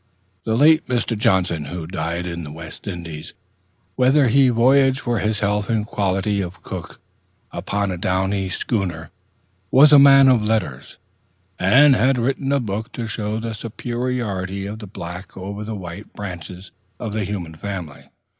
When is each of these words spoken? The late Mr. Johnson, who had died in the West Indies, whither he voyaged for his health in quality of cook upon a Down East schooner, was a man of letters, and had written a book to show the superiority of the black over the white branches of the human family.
The 0.45 0.57
late 0.57 0.87
Mr. 0.87 1.15
Johnson, 1.15 1.65
who 1.65 1.81
had 1.81 1.91
died 1.91 2.25
in 2.25 2.43
the 2.43 2.51
West 2.51 2.87
Indies, 2.87 3.35
whither 3.95 4.29
he 4.29 4.49
voyaged 4.49 4.99
for 5.01 5.19
his 5.19 5.41
health 5.41 5.69
in 5.69 5.85
quality 5.85 6.41
of 6.41 6.63
cook 6.63 6.99
upon 7.51 7.91
a 7.91 7.99
Down 7.99 8.33
East 8.33 8.61
schooner, 8.61 9.11
was 9.69 9.93
a 9.93 9.99
man 9.99 10.27
of 10.27 10.41
letters, 10.41 10.97
and 11.59 11.95
had 11.95 12.17
written 12.17 12.51
a 12.51 12.59
book 12.59 12.91
to 12.93 13.05
show 13.05 13.39
the 13.39 13.53
superiority 13.53 14.65
of 14.65 14.79
the 14.79 14.87
black 14.87 15.37
over 15.37 15.63
the 15.63 15.75
white 15.75 16.11
branches 16.13 16.71
of 16.99 17.13
the 17.13 17.23
human 17.23 17.53
family. 17.53 18.09